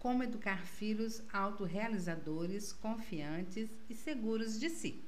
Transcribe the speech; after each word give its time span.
Como 0.00 0.22
educar 0.22 0.64
filhos 0.64 1.22
autorrealizadores, 1.30 2.72
confiantes 2.72 3.68
e 3.86 3.94
seguros 3.94 4.58
de 4.58 4.70
si. 4.70 5.04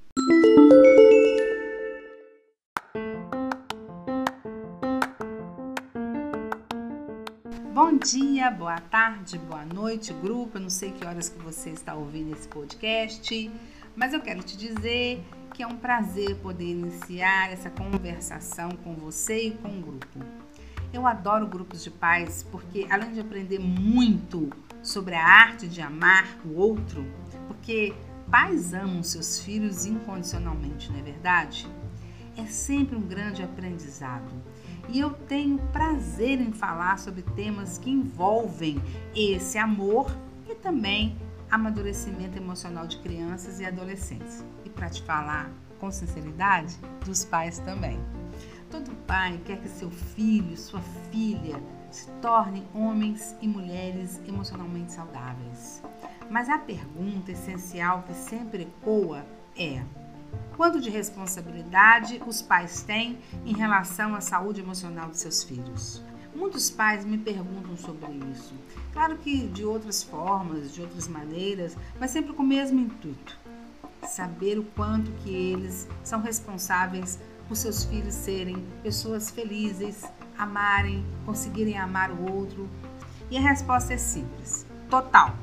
Bom 7.73 7.97
dia, 7.97 8.51
boa 8.51 8.79
tarde, 8.79 9.39
boa 9.39 9.65
noite, 9.65 10.13
grupo. 10.13 10.59
Eu 10.59 10.61
não 10.61 10.69
sei 10.69 10.93
que 10.93 11.07
horas 11.07 11.31
que 11.31 11.39
você 11.39 11.71
está 11.71 11.95
ouvindo 11.95 12.35
esse 12.35 12.47
podcast, 12.47 13.51
mas 13.97 14.13
eu 14.13 14.21
quero 14.21 14.43
te 14.43 14.59
dizer 14.59 15.25
que 15.55 15.63
é 15.63 15.67
um 15.67 15.79
prazer 15.79 16.37
poder 16.43 16.71
iniciar 16.71 17.51
essa 17.51 17.71
conversação 17.71 18.69
com 18.85 18.93
você 18.93 19.47
e 19.47 19.51
com 19.53 19.69
o 19.69 19.81
grupo. 19.81 20.19
Eu 20.93 21.07
adoro 21.07 21.47
grupos 21.47 21.83
de 21.83 21.91
pais 21.91 22.43
porque, 22.51 22.87
além 22.91 23.15
de 23.15 23.21
aprender 23.21 23.59
muito 23.59 24.51
sobre 24.83 25.15
a 25.15 25.25
arte 25.25 25.69
de 25.69 25.81
amar 25.81 26.39
o 26.45 26.55
outro, 26.55 27.07
porque 27.47 27.95
pais 28.31 28.75
amam 28.75 29.03
seus 29.03 29.41
filhos 29.41 29.87
incondicionalmente, 29.87 30.91
não 30.91 30.99
é 30.99 31.03
verdade? 31.03 31.69
É 32.37 32.47
sempre 32.47 32.97
um 32.97 33.03
grande 33.03 33.43
aprendizado. 33.43 34.33
E 34.89 34.99
eu 34.99 35.11
tenho 35.11 35.59
prazer 35.73 36.41
em 36.41 36.53
falar 36.53 36.99
sobre 36.99 37.23
temas 37.23 37.79
que 37.79 37.91
envolvem 37.91 38.83
esse 39.15 39.59
amor 39.59 40.11
e 40.49 40.55
também 40.55 41.17
amadurecimento 41.51 42.39
emocional 42.39 42.87
de 42.87 42.99
crianças 42.99 43.61
e 43.61 43.67
adolescentes. 43.67 44.45
E 44.65 44.71
para 44.71 44.89
te 44.89 45.03
falar 45.03 45.51
com 45.79 45.91
sinceridade, 45.91 46.77
dos 47.05 47.25
pais 47.25 47.59
também. 47.59 48.01
Todo 48.71 48.91
pai 49.07 49.39
quer 49.45 49.61
que 49.61 49.69
seu 49.69 49.91
filho, 49.91 50.57
sua 50.57 50.81
filha, 51.11 51.61
se 51.97 52.11
tornem 52.21 52.67
homens 52.75 53.37
e 53.41 53.49
mulheres 53.49 54.21
emocionalmente 54.27 54.93
saudáveis. 54.93 55.83
Mas 56.31 56.49
a 56.49 56.59
pergunta 56.59 57.33
essencial 57.33 58.03
que 58.03 58.15
sempre 58.15 58.63
ecoa 58.63 59.25
é: 59.57 59.83
quanto 60.57 60.81
de 60.81 60.91
responsabilidade 60.91 62.23
os 62.27 62.41
pais 62.41 62.83
têm 62.83 63.19
em 63.45 63.55
relação 63.55 64.15
à 64.15 64.21
saúde 64.21 64.61
emocional 64.61 65.11
de 65.11 65.19
seus 65.19 65.43
filhos? 65.43 66.03
Muitos 66.35 66.71
pais 66.71 67.05
me 67.05 67.19
perguntam 67.19 67.77
sobre 67.77 68.11
isso. 68.33 68.55
Claro 68.93 69.19
que 69.19 69.47
de 69.49 69.65
outras 69.65 70.03
formas, 70.03 70.73
de 70.73 70.81
outras 70.81 71.07
maneiras, 71.07 71.77
mas 72.01 72.11
sempre 72.11 72.33
com 72.33 72.43
o 72.43 72.47
mesmo 72.47 72.81
intuito. 72.81 73.39
Saber 74.09 74.59
o 74.59 74.65
quanto 74.65 75.13
que 75.23 75.31
eles 75.31 75.87
são 76.03 76.21
responsáveis 76.21 77.19
por 77.47 77.57
seus 77.57 77.85
filhos 77.85 78.15
serem 78.15 78.67
pessoas 78.83 79.31
felizes, 79.31 80.05
amarem, 80.37 81.05
conseguirem 81.25 81.79
amar 81.79 82.11
o 82.11 82.33
outro? 82.33 82.69
E 83.31 83.39
a 83.39 83.41
resposta 83.41 83.95
é 83.95 83.97
simples: 83.97 84.67
total, 84.91 85.37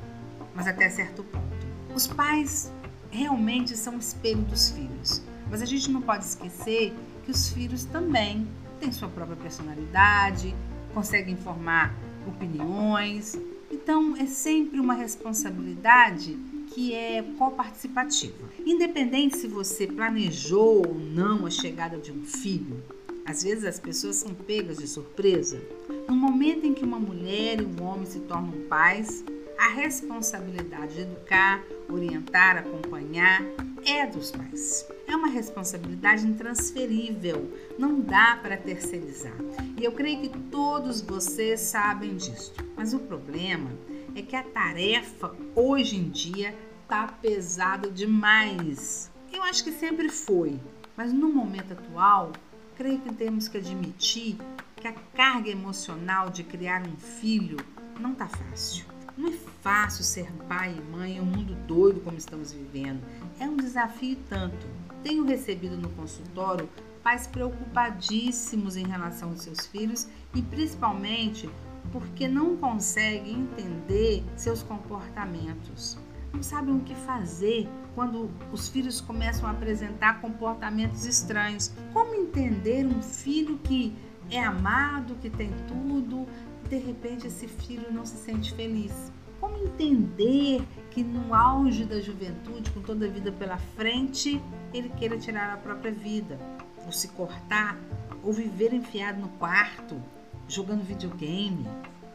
mas 0.54 0.68
até 0.68 0.90
certo 0.90 1.24
ponto. 1.24 1.46
Os 1.94 2.08
pais 2.08 2.72
realmente 3.10 3.76
são 3.76 3.96
o 3.96 4.00
espelho 4.00 4.42
dos 4.44 4.70
filhos, 4.70 5.24
mas 5.50 5.62
a 5.62 5.66
gente 5.66 5.90
não 5.90 6.02
pode 6.02 6.24
esquecer 6.24 6.94
que 7.26 7.32
os 7.32 7.50
filhos 7.50 7.84
também 7.86 8.48
têm 8.80 8.92
sua 8.92 9.10
própria 9.10 9.36
personalidade, 9.36 10.56
conseguem 10.94 11.36
formar 11.36 11.94
opiniões. 12.28 13.38
Então 13.72 14.16
é 14.18 14.26
sempre 14.26 14.80
uma 14.80 14.94
responsabilidade 14.94 16.38
que 16.74 16.94
é 16.94 17.24
coparticipativa. 17.38 18.50
Independente 18.66 19.38
se 19.38 19.48
você 19.48 19.88
planejou 19.88 20.88
ou 20.88 20.96
não 20.96 21.46
a 21.46 21.50
chegada 21.50 21.98
de 21.98 22.12
um 22.12 22.24
filho, 22.24 22.84
às 23.30 23.44
vezes 23.44 23.64
as 23.64 23.80
pessoas 23.80 24.16
são 24.16 24.34
pegas 24.34 24.80
de 24.80 24.88
surpresa. 24.88 25.62
No 26.08 26.16
momento 26.16 26.66
em 26.66 26.74
que 26.74 26.84
uma 26.84 27.00
mulher 27.00 27.62
e 27.62 27.64
um 27.64 27.84
homem 27.84 28.04
se 28.04 28.22
tornam 28.22 28.52
pais, 28.68 29.24
a 29.56 29.68
responsabilidade 29.68 30.96
de 30.96 31.02
educar, 31.02 31.64
orientar, 31.88 32.58
acompanhar 32.58 33.44
é 33.86 34.08
dos 34.08 34.32
pais. 34.32 34.84
É 35.06 35.16
uma 35.16 35.28
responsabilidade 35.28 36.26
intransferível, 36.26 37.54
não 37.78 38.02
dá 38.02 38.40
para 38.42 38.58
terceirizar. 38.58 39.36
E 39.80 39.86
eu 39.86 39.92
creio 39.92 40.22
que 40.22 40.30
todos 40.50 41.00
vocês 41.00 41.60
sabem 41.60 42.18
disso. 42.18 42.52
Mas 42.76 42.96
o 42.96 43.00
problema 43.00 43.70
é 44.16 44.24
que 44.24 44.36
a 44.36 44.42
tarefa 44.42 45.36
hoje 45.56 45.98
em 45.98 46.10
dia 46.10 46.56
tá 46.88 47.06
pesada 47.22 47.92
demais. 47.92 49.12
Eu 49.32 49.44
acho 49.44 49.64
que 49.64 49.72
sempre 49.72 50.10
foi, 50.10 50.60
mas 50.98 51.14
no 51.14 51.32
momento 51.32 51.74
atual, 51.74 52.32
creio 52.80 53.00
que 53.00 53.14
temos 53.14 53.50
que 53.50 53.58
admitir 53.58 54.38
que 54.78 54.88
a 54.88 54.94
carga 55.14 55.50
emocional 55.50 56.30
de 56.30 56.46
criar 56.46 56.82
um 56.88 56.96
filho 56.96 57.58
não 58.00 58.16
tá 58.16 58.26
fácil. 58.26 58.86
Não 59.18 59.28
é 59.28 59.34
fácil 59.62 60.02
ser 60.02 60.32
pai 60.48 60.74
e 60.78 60.82
mãe 60.90 61.18
em 61.18 61.20
um 61.20 61.26
mundo 61.26 61.54
doido 61.68 62.00
como 62.00 62.18
estamos 62.18 62.54
vivendo. 62.54 63.02
É 63.38 63.44
um 63.50 63.58
desafio 63.58 64.18
tanto. 64.30 64.66
Tenho 65.04 65.26
recebido 65.26 65.76
no 65.76 65.90
consultório 65.90 66.70
pais 67.04 67.28
preocupadíssimos 67.28 68.78
em 68.78 68.88
relação 68.88 69.32
aos 69.32 69.42
seus 69.42 69.66
filhos 69.66 70.08
e 70.34 70.42
principalmente 70.42 71.50
porque 71.92 72.30
não 72.30 72.56
conseguem 72.56 73.42
entender 73.42 74.24
seus 74.38 74.64
comportamentos. 74.64 75.98
Não 76.34 76.44
sabem 76.44 76.76
o 76.76 76.80
que 76.82 76.96
fazer 76.96 77.68
quando 77.96 78.30
os 78.52 78.70
filhos 78.70 79.02
começam 79.02 79.48
a 79.48 79.52
apresentar 79.52 80.22
comportamentos 80.22 81.06
estranhos. 81.06 81.72
Como 81.92 82.14
entender 82.16 82.86
um 82.86 83.02
filho 83.02 83.58
que 83.60 83.96
é 84.30 84.44
amado, 84.44 85.16
que 85.16 85.30
tem 85.30 85.52
tudo, 85.68 86.28
e 86.66 86.70
de 86.70 86.78
repente 86.78 87.28
esse 87.28 87.48
filho 87.48 87.92
não 87.92 88.06
se 88.06 88.18
sente 88.18 88.54
feliz? 88.54 89.12
Como 89.40 89.58
entender 89.58 90.62
que 90.92 91.04
no 91.04 91.34
auge 91.34 91.86
da 91.86 92.00
juventude, 92.00 92.70
com 92.72 92.82
toda 92.82 93.06
a 93.06 93.10
vida 93.10 93.32
pela 93.32 93.58
frente, 93.58 94.42
ele 94.74 94.90
queira 94.90 95.18
tirar 95.18 95.54
a 95.54 95.58
própria 95.58 95.92
vida, 95.92 96.40
ou 96.86 96.92
se 96.92 97.08
cortar, 97.10 97.78
ou 98.24 98.32
viver 98.32 98.74
enfiado 98.74 99.20
no 99.20 99.30
quarto, 99.30 100.02
jogando 100.48 100.84
videogame. 100.84 101.66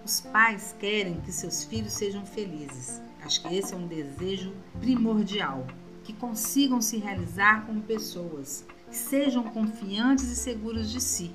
Os 0.05 0.21
pais 0.21 0.75
querem 0.79 1.21
que 1.21 1.33
seus 1.33 1.65
filhos 1.65 1.95
sejam 1.95 2.25
felizes. 2.27 3.01
Acho 3.25 3.41
que 3.41 3.55
esse 3.55 3.73
é 3.73 3.77
um 3.77 3.87
desejo 3.87 4.53
primordial. 4.79 5.67
Que 6.03 6.13
consigam 6.13 6.83
se 6.83 6.99
realizar 6.99 7.65
como 7.65 7.81
pessoas, 7.81 8.67
que 8.91 8.97
sejam 8.97 9.43
confiantes 9.45 10.31
e 10.31 10.37
seguros 10.37 10.91
de 10.91 11.01
si, 11.01 11.35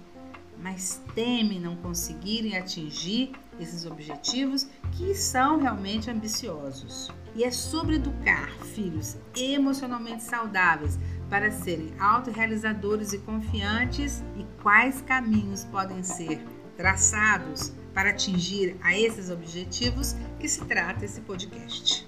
mas 0.61 1.01
temem 1.16 1.59
não 1.59 1.75
conseguirem 1.78 2.55
atingir 2.55 3.31
esses 3.59 3.88
objetivos 3.88 4.69
que 4.91 5.16
são 5.16 5.57
realmente 5.57 6.11
ambiciosos. 6.11 7.09
E 7.33 7.44
é 7.44 7.49
sobre 7.49 7.95
educar 7.95 8.51
filhos 8.75 9.17
emocionalmente 9.35 10.22
saudáveis 10.22 10.99
para 11.29 11.49
serem 11.49 11.91
autorrealizadores 11.99 13.11
e 13.11 13.17
confiantes 13.19 14.23
e 14.38 14.45
quais 14.61 15.01
caminhos 15.01 15.66
podem 15.66 16.03
ser 16.03 16.44
traçados 16.78 17.73
para 17.94 18.11
atingir 18.11 18.75
a 18.81 18.97
esses 18.97 19.29
objetivos 19.29 20.16
que 20.39 20.47
se 20.47 20.63
trata 20.66 21.05
esse 21.05 21.22
podcast. 21.22 22.07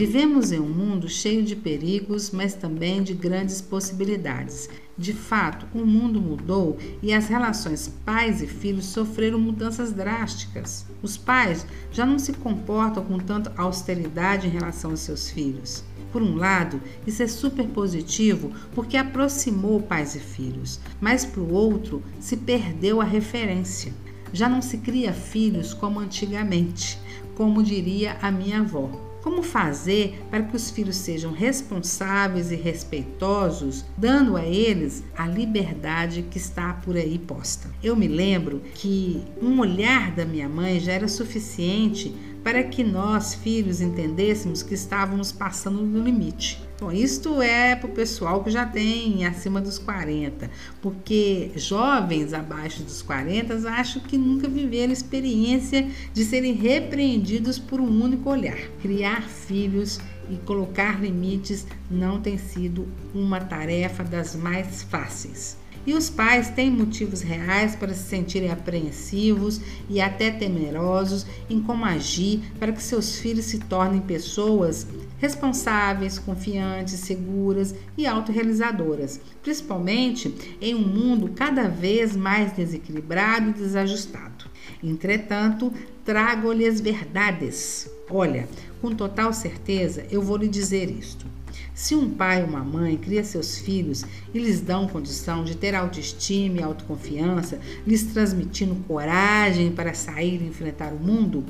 Vivemos 0.00 0.50
em 0.50 0.58
um 0.58 0.66
mundo 0.66 1.10
cheio 1.10 1.42
de 1.42 1.54
perigos, 1.54 2.30
mas 2.30 2.54
também 2.54 3.02
de 3.02 3.12
grandes 3.12 3.60
possibilidades. 3.60 4.66
De 4.96 5.12
fato, 5.12 5.66
o 5.74 5.84
mundo 5.84 6.18
mudou 6.18 6.78
e 7.02 7.12
as 7.12 7.28
relações 7.28 7.92
pais 8.02 8.40
e 8.40 8.46
filhos 8.46 8.86
sofreram 8.86 9.38
mudanças 9.38 9.92
drásticas. 9.92 10.86
Os 11.02 11.18
pais 11.18 11.66
já 11.92 12.06
não 12.06 12.18
se 12.18 12.32
comportam 12.32 13.04
com 13.04 13.18
tanta 13.18 13.52
austeridade 13.58 14.46
em 14.46 14.50
relação 14.50 14.92
aos 14.92 15.00
seus 15.00 15.28
filhos. 15.28 15.84
Por 16.12 16.22
um 16.22 16.36
lado, 16.36 16.80
isso 17.06 17.22
é 17.22 17.26
super 17.26 17.66
positivo 17.68 18.52
porque 18.74 18.96
aproximou 18.96 19.80
pais 19.80 20.14
e 20.14 20.20
filhos, 20.20 20.80
mas 21.00 21.24
por 21.24 21.50
outro, 21.52 22.02
se 22.18 22.36
perdeu 22.36 23.00
a 23.00 23.04
referência. 23.04 23.92
Já 24.32 24.48
não 24.48 24.62
se 24.62 24.78
cria 24.78 25.12
filhos 25.12 25.74
como 25.74 26.00
antigamente, 26.00 26.98
como 27.34 27.62
diria 27.62 28.16
a 28.20 28.30
minha 28.30 28.60
avó. 28.60 29.09
Como 29.22 29.42
fazer 29.42 30.18
para 30.30 30.42
que 30.42 30.56
os 30.56 30.70
filhos 30.70 30.96
sejam 30.96 31.32
responsáveis 31.32 32.50
e 32.50 32.56
respeitosos, 32.56 33.84
dando 33.96 34.36
a 34.36 34.44
eles 34.44 35.04
a 35.16 35.26
liberdade 35.26 36.26
que 36.30 36.38
está 36.38 36.72
por 36.72 36.96
aí 36.96 37.18
posta? 37.18 37.70
Eu 37.82 37.94
me 37.94 38.08
lembro 38.08 38.62
que 38.74 39.22
um 39.42 39.60
olhar 39.60 40.10
da 40.12 40.24
minha 40.24 40.48
mãe 40.48 40.80
já 40.80 40.92
era 40.92 41.08
suficiente 41.08 42.14
para 42.42 42.62
que 42.62 42.82
nós, 42.82 43.34
filhos, 43.34 43.82
entendêssemos 43.82 44.62
que 44.62 44.74
estávamos 44.74 45.30
passando 45.30 45.84
do 45.84 46.02
limite. 46.02 46.69
Bom, 46.80 46.90
isto 46.90 47.42
é 47.42 47.76
para 47.76 47.90
o 47.90 47.92
pessoal 47.92 48.42
que 48.42 48.50
já 48.50 48.64
tem 48.64 49.26
acima 49.26 49.60
dos 49.60 49.78
40, 49.78 50.50
porque 50.80 51.52
jovens 51.54 52.32
abaixo 52.32 52.82
dos 52.82 53.02
40 53.02 53.70
acho 53.70 54.00
que 54.00 54.16
nunca 54.16 54.48
viveram 54.48 54.90
experiência 54.90 55.86
de 56.14 56.24
serem 56.24 56.54
repreendidos 56.54 57.58
por 57.58 57.82
um 57.82 58.02
único 58.02 58.30
olhar. 58.30 58.56
Criar 58.80 59.28
filhos 59.28 60.00
e 60.30 60.36
colocar 60.46 61.02
limites 61.02 61.66
não 61.90 62.18
tem 62.18 62.38
sido 62.38 62.88
uma 63.12 63.40
tarefa 63.40 64.02
das 64.02 64.34
mais 64.34 64.82
fáceis. 64.82 65.59
E 65.86 65.94
os 65.94 66.10
pais 66.10 66.50
têm 66.50 66.70
motivos 66.70 67.22
reais 67.22 67.74
para 67.74 67.94
se 67.94 68.08
sentirem 68.08 68.50
apreensivos 68.50 69.60
e 69.88 70.00
até 70.00 70.30
temerosos 70.30 71.26
em 71.48 71.60
como 71.60 71.84
agir 71.84 72.40
para 72.58 72.72
que 72.72 72.82
seus 72.82 73.18
filhos 73.18 73.46
se 73.46 73.58
tornem 73.58 74.00
pessoas 74.00 74.86
responsáveis, 75.18 76.18
confiantes, 76.18 76.94
seguras 77.00 77.74
e 77.96 78.06
autorrealizadoras, 78.06 79.20
principalmente 79.42 80.56
em 80.60 80.74
um 80.74 80.86
mundo 80.86 81.30
cada 81.34 81.68
vez 81.68 82.16
mais 82.16 82.52
desequilibrado 82.52 83.50
e 83.50 83.52
desajustado. 83.52 84.46
Entretanto, 84.82 85.72
trago-lhes 86.04 86.80
verdades. 86.80 87.90
Olha, 88.10 88.48
com 88.80 88.94
total 88.94 89.32
certeza 89.32 90.06
eu 90.10 90.22
vou 90.22 90.36
lhe 90.36 90.48
dizer 90.48 90.90
isto. 90.90 91.26
Se 91.74 91.94
um 91.94 92.10
pai 92.10 92.42
ou 92.42 92.48
uma 92.48 92.64
mãe 92.64 92.96
cria 92.96 93.24
seus 93.24 93.58
filhos 93.58 94.04
e 94.32 94.38
lhes 94.38 94.60
dão 94.60 94.88
condição 94.88 95.44
de 95.44 95.56
ter 95.56 95.74
autoestima 95.74 96.58
e 96.58 96.62
autoconfiança, 96.62 97.58
lhes 97.86 98.04
transmitindo 98.04 98.74
coragem 98.86 99.70
para 99.72 99.94
sair 99.94 100.40
e 100.42 100.46
enfrentar 100.46 100.92
o 100.92 100.98
mundo, 100.98 101.44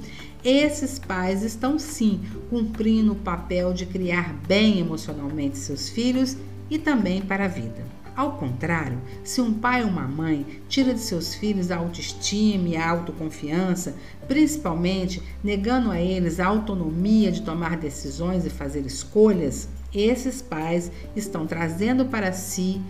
esses 0.44 0.98
pais 0.98 1.42
estão 1.42 1.78
sim 1.78 2.20
cumprindo 2.48 3.12
o 3.12 3.16
papel 3.16 3.72
de 3.72 3.86
criar 3.86 4.34
bem 4.46 4.78
emocionalmente 4.78 5.58
seus 5.58 5.88
filhos 5.88 6.36
e 6.70 6.78
também 6.78 7.20
para 7.20 7.44
a 7.44 7.48
vida. 7.48 7.99
Ao 8.16 8.32
contrário, 8.32 9.00
se 9.24 9.40
um 9.40 9.54
pai 9.54 9.82
ou 9.82 9.88
uma 9.88 10.06
mãe 10.06 10.44
tira 10.68 10.92
de 10.92 11.00
seus 11.00 11.34
filhos 11.34 11.70
a 11.70 11.76
autoestima 11.76 12.68
e 12.68 12.76
a 12.76 12.88
autoconfiança, 12.88 13.94
principalmente 14.26 15.22
negando 15.42 15.90
a 15.90 16.00
eles 16.00 16.40
a 16.40 16.46
autonomia 16.46 17.30
de 17.32 17.42
tomar 17.42 17.76
decisões 17.76 18.44
e 18.44 18.50
fazer 18.50 18.84
escolhas, 18.84 19.68
esses 19.94 20.42
pais 20.42 20.90
estão 21.16 21.46
trazendo 21.46 22.04
para 22.06 22.32
si 22.32 22.80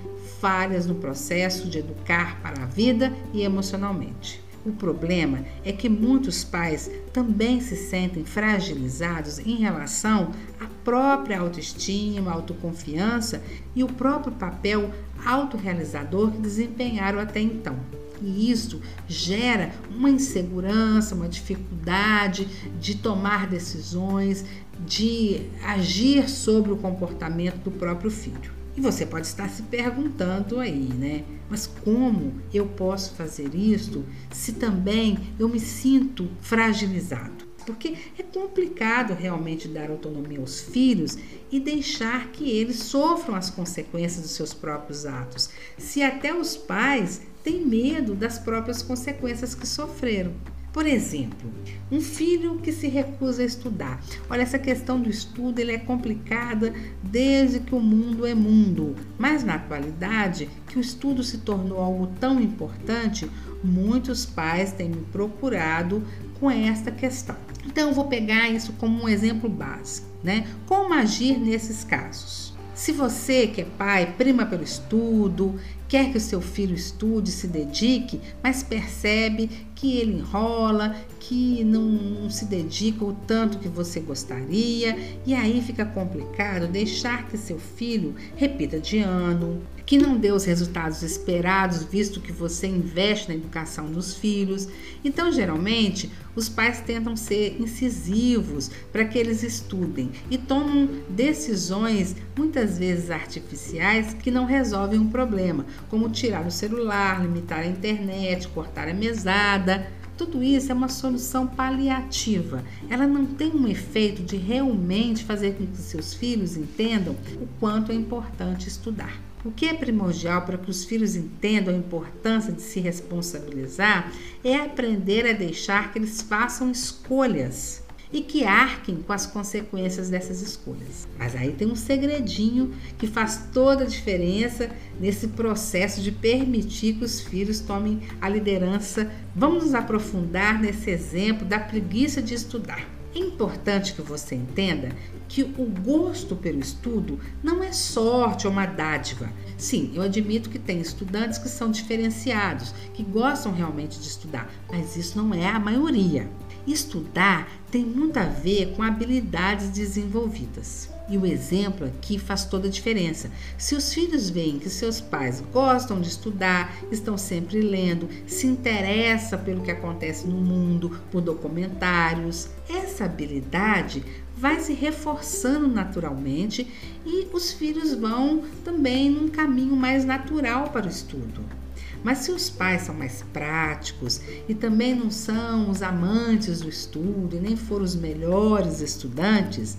falhas 0.41 0.87
no 0.87 0.95
processo 0.95 1.69
de 1.69 1.79
educar 1.79 2.41
para 2.43 2.63
a 2.63 2.67
vida 2.67 3.13
e 3.33 3.43
emocionalmente. 3.43 4.50
O 4.65 4.73
problema 4.73 5.45
é 5.65 5.73
que 5.73 5.89
muitos 5.89 6.45
pais 6.45 6.91
também 7.15 7.61
se 7.61 7.77
sentem 7.77 8.25
fragilizados 8.25 9.39
em 9.39 9.57
relação 9.57 10.33
à 10.61 10.67
própria 10.85 11.41
autoestima, 11.41 12.33
autoconfiança 12.33 13.43
e 13.75 13.83
o 13.83 13.89
próprio 13.89 14.33
papel 14.33 14.91
autorrealizador 15.25 16.31
que 16.31 16.39
desempenharam 16.39 17.19
até 17.19 17.41
então. 17.41 17.77
E 18.21 18.51
isso 18.51 18.83
gera 19.09 19.73
uma 19.91 20.11
insegurança, 20.11 21.15
uma 21.15 21.29
dificuldade 21.29 22.47
de 22.79 22.97
tomar 22.97 23.47
decisões, 23.47 24.45
de 24.87 25.41
agir 25.65 26.29
sobre 26.29 26.71
o 26.71 26.77
comportamento 26.77 27.65
do 27.65 27.71
próprio 27.71 28.11
filho. 28.11 28.60
E 28.77 28.81
você 28.81 29.05
pode 29.05 29.27
estar 29.27 29.49
se 29.49 29.63
perguntando 29.65 30.61
aí, 30.61 30.89
né? 30.95 31.25
Mas 31.49 31.67
como 31.67 32.35
eu 32.55 32.67
posso 32.67 33.15
fazer 33.15 33.55
isso 33.55 34.05
se 34.31 34.53
também 34.53 35.19
eu 35.39 35.49
me 35.49 35.59
sinto 35.59 36.29
fragilizado? 36.41 37.51
Porque 37.67 37.97
é 38.19 38.23
complicado 38.23 39.13
realmente 39.13 39.69
dar 39.69 39.91
autonomia 39.91 40.41
aos 40.41 40.61
filhos 40.61 41.19
e 41.51 41.61
deixar 41.61 42.29
que 42.29 42.49
eles 42.51 42.77
sofram 42.77 43.35
as 43.35 43.51
consequências 43.51 44.23
dos 44.23 44.33
seus 44.33 44.55
próprios 44.55 45.05
atos, 45.05 45.51
se 45.77 46.03
até 46.03 46.35
os 46.35 46.57
pais 46.57 47.23
têm 47.45 47.65
medo 47.65 48.15
das 48.15 48.39
próprias 48.39 48.83
consequências 48.83 49.55
que 49.55 49.67
sofreram. 49.67 50.33
Por 50.73 50.87
exemplo, 50.87 51.51
um 51.91 52.01
filho 52.01 52.59
que 52.59 52.73
se 52.73 52.87
recusa 52.87 53.43
a 53.43 53.47
estudar. 53.47 54.01
Olha, 54.29 54.43
essa 54.43 54.59
questão 54.59 55.01
do 55.01 55.11
estudo 55.11 55.59
ele 55.59 55.73
é 55.73 55.79
complicada 55.79 56.73
desde 57.03 57.59
que 57.59 57.75
o 57.75 57.81
mundo 57.81 58.25
é 58.25 58.35
mundo. 58.35 58.95
Mas 59.19 59.43
na 59.43 59.57
atualidade, 59.57 60.49
que 60.69 60.79
o 60.79 60.81
estudo 60.81 61.25
se 61.25 61.39
tornou 61.39 61.81
algo 61.81 62.07
tão 62.21 62.41
importante, 62.41 63.29
muitos 63.65 64.25
pais 64.25 64.73
têm 64.73 64.91
me 64.91 65.03
procurado 65.11 66.05
com 66.39 66.49
esta 66.49 66.93
questão. 66.93 67.37
Então, 67.67 67.89
eu 67.89 67.95
vou 67.95 68.07
pegar 68.07 68.49
isso 68.49 68.73
como 68.75 69.03
um 69.03 69.09
exemplo 69.09 69.51
básico, 69.51 70.07
né? 70.23 70.47
Como 70.67 70.95
agir 70.95 71.39
nesses 71.39 71.83
casos? 71.83 72.55
Se 72.75 72.93
você 72.93 73.47
que 73.49 73.61
é 73.61 73.65
pai 73.65 74.15
prima 74.17 74.47
pelo 74.47 74.63
estudo, 74.63 75.61
quer 75.91 76.13
que 76.13 76.19
o 76.19 76.21
seu 76.21 76.41
filho 76.41 76.75
estude, 76.75 77.33
se 77.33 77.49
dedique, 77.49 78.21
mas 78.41 78.63
percebe 78.63 79.51
que 79.75 79.99
ele 79.99 80.19
enrola, 80.19 80.95
que 81.19 81.65
não, 81.65 81.83
não, 81.83 82.31
se 82.31 82.45
dedica 82.45 83.05
o 83.05 83.13
tanto 83.13 83.59
que 83.59 83.69
você 83.69 83.99
gostaria, 83.99 84.97
e 85.27 85.35
aí 85.35 85.61
fica 85.61 85.85
complicado 85.85 86.69
deixar 86.69 87.27
que 87.29 87.37
seu 87.37 87.59
filho 87.59 88.15
repita 88.37 88.79
de 88.79 88.99
ano, 88.99 89.61
que 89.91 89.99
não 89.99 90.17
dê 90.17 90.31
os 90.31 90.45
resultados 90.45 91.03
esperados, 91.03 91.83
visto 91.83 92.21
que 92.21 92.31
você 92.31 92.69
investe 92.69 93.29
na 93.29 93.35
educação 93.35 93.91
dos 93.91 94.15
filhos. 94.15 94.69
Então, 95.05 95.33
geralmente, 95.33 96.09
os 96.37 96.49
pais 96.49 96.81
tentam 96.81 97.17
ser 97.17 97.61
incisivos 97.61 98.71
para 98.93 99.05
que 99.05 99.19
eles 99.19 99.43
estudem 99.43 100.13
e 100.31 100.39
tomam 100.39 100.89
decisões 101.09 102.15
muitas 102.37 102.79
vezes 102.79 103.11
artificiais 103.11 104.15
que 104.15 104.31
não 104.31 104.45
resolvem 104.45 105.01
o 105.01 105.07
problema, 105.07 105.67
como 105.89 106.11
tirar 106.11 106.47
o 106.47 106.51
celular, 106.51 107.23
limitar 107.23 107.61
a 107.61 107.67
internet, 107.67 108.49
cortar 108.49 108.89
a 108.89 108.95
mesada. 108.95 109.87
Tudo 110.17 110.43
isso 110.43 110.71
é 110.71 110.75
uma 110.75 110.89
solução 110.89 111.47
paliativa. 111.47 112.63
Ela 112.89 113.07
não 113.07 113.25
tem 113.25 113.53
um 113.53 113.67
efeito 113.67 114.23
de 114.23 114.37
realmente 114.37 115.25
fazer 115.25 115.55
com 115.55 115.67
que 115.67 115.79
seus 115.79 116.13
filhos 116.13 116.57
entendam 116.57 117.17
o 117.41 117.47
quanto 117.59 117.91
é 117.91 117.95
importante 117.95 118.69
estudar. 118.69 119.19
O 119.43 119.51
que 119.51 119.65
é 119.65 119.73
primordial 119.73 120.43
para 120.43 120.59
que 120.59 120.71
os 120.71 120.85
filhos 120.85 121.17
entendam 121.17 121.75
a 121.75 121.79
importância 121.79 122.53
de 122.53 122.61
se 122.61 122.79
responsabilizar 122.79 124.13
é 124.45 124.57
aprender 124.57 125.27
a 125.27 125.33
deixar 125.33 125.91
que 125.91 125.99
eles 125.99 126.21
façam 126.21 126.71
escolhas 126.71 127.83
e 128.13 128.21
que 128.21 128.45
arquem 128.45 129.03
com 129.03 129.13
as 129.13 129.27
consequências 129.27 130.11
dessas 130.11 130.43
escolhas. 130.43 131.07
Mas 131.19 131.37
aí 131.37 131.53
tem 131.53 131.71
um 131.71 131.77
segredinho 131.77 132.73
que 132.99 133.07
faz 133.07 133.49
toda 133.53 133.85
a 133.85 133.87
diferença 133.87 134.71
nesse 134.99 135.29
processo 135.29 136.01
de 136.01 136.11
permitir 136.11 136.95
que 136.95 137.05
os 137.05 137.21
filhos 137.21 137.61
tomem 137.61 138.01
a 138.21 138.29
liderança. 138.29 139.11
Vamos 139.35 139.65
nos 139.65 139.75
aprofundar 139.75 140.61
nesse 140.61 140.91
exemplo 140.91 141.47
da 141.47 141.59
preguiça 141.59 142.21
de 142.21 142.35
estudar. 142.35 142.85
É 143.13 143.19
importante 143.19 143.93
que 143.95 144.03
você 144.03 144.37
entenda 144.37 144.91
que 145.29 145.43
o 145.43 145.65
gosto 145.65 146.37
pelo 146.37 146.61
estudo 146.61 147.19
não 147.43 147.63
é 147.63 147.73
sorte 147.73 148.47
ou 148.47 148.53
uma 148.53 148.67
dádiva. 148.67 149.33
Sim, 149.57 149.91
eu 149.95 150.03
admito 150.03 150.49
que 150.49 150.59
tem 150.59 150.81
estudantes 150.81 151.39
que 151.39 151.49
são 151.49 151.71
diferenciados, 151.71 152.73
que 152.95 153.03
gostam 153.03 153.53
realmente 153.53 153.99
de 153.99 154.07
estudar, 154.07 154.53
mas 154.71 154.97
isso 154.97 155.19
não 155.19 155.35
é 155.35 155.47
a 155.47 155.59
maioria. 155.59 156.29
Estudar 156.67 157.49
tem 157.71 157.85
muito 157.85 158.19
a 158.19 158.25
ver 158.25 158.75
com 158.75 158.83
habilidades 158.83 159.69
desenvolvidas. 159.69 160.91
E 161.09 161.19
o 161.19 161.27
exemplo 161.27 161.87
aqui 161.87 162.19
faz 162.19 162.45
toda 162.45 162.69
a 162.69 162.71
diferença. 162.71 163.31
Se 163.59 163.75
os 163.75 163.93
filhos 163.93 164.31
veem 164.31 164.59
que 164.59 164.71
seus 164.71 165.01
pais 165.01 165.43
gostam 165.53 166.01
de 166.01 166.09
estudar, 166.09 166.73
estão 166.91 167.19
sempre 167.19 167.61
lendo, 167.61 168.09
se 168.27 168.47
interessa 168.47 169.37
pelo 169.37 169.63
que 169.63 169.71
acontece 169.71 170.27
no 170.27 170.37
mundo, 170.37 171.01
por 171.11 171.21
documentários, 171.21 172.49
essa 172.69 173.07
habilidade 173.07 174.05
vai 174.37 174.61
se 174.61 174.73
reforçando 174.73 175.67
naturalmente 175.67 176.67
e 177.05 177.27
os 177.33 177.53
filhos 177.53 177.93
vão 177.95 178.45
também 178.65 179.11
num 179.11 179.29
caminho 179.29 179.75
mais 179.75 180.05
natural 180.05 180.71
para 180.71 180.87
o 180.87 180.89
estudo. 180.89 181.60
Mas 182.03 182.19
se 182.19 182.33
os 182.33 182.49
pais 182.49 182.83
são 182.83 182.95
mais 182.95 183.23
práticos 183.33 184.21
e 184.49 184.55
também 184.55 184.95
não 184.95 185.11
são 185.11 185.71
os 185.71 185.83
amantes 185.83 186.61
do 186.61 186.69
estudo 186.69 187.37
e 187.37 187.41
nem 187.41 187.57
foram 187.57 187.85
os 187.85 187.95
melhores 187.95 188.81
estudantes, 188.81 189.77